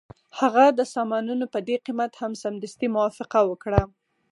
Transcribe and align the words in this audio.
هغه 0.39 0.65
د 0.71 0.79
سامانونو 0.93 1.45
په 1.53 1.59
دې 1.67 1.75
قیمت 1.85 2.11
هم 2.21 2.31
سمدستي 2.43 2.87
موافقه 2.95 3.39
وکړه 3.45 3.81